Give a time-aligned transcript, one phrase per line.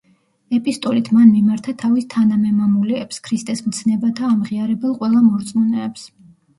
[0.59, 6.13] ეპისტოლით მან მიმართა თავის თანამემამულეებს, ქრისტეს მცნებათა ამღიარებელ ყველა მორწმუნეებს.